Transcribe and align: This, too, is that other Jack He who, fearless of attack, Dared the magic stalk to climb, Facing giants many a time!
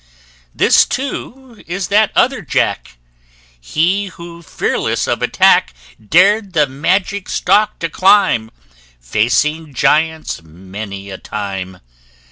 This, 0.55 0.83
too, 0.87 1.63
is 1.67 1.89
that 1.89 2.11
other 2.15 2.41
Jack 2.41 2.97
He 3.59 4.07
who, 4.07 4.41
fearless 4.41 5.05
of 5.05 5.21
attack, 5.21 5.75
Dared 6.03 6.53
the 6.53 6.65
magic 6.65 7.29
stalk 7.29 7.77
to 7.77 7.87
climb, 7.87 8.49
Facing 8.99 9.75
giants 9.75 10.41
many 10.41 11.11
a 11.11 11.19
time! 11.19 11.81